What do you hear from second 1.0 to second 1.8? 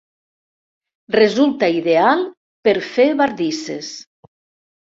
Resulta